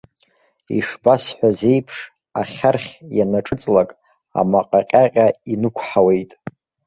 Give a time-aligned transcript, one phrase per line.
[0.77, 1.97] Ишбасҳәаз еиԥш,
[2.41, 3.89] ахьархь ианаҿыҵлак,
[4.39, 6.31] амаҟа ҟьаҟьа инықәҳауеит.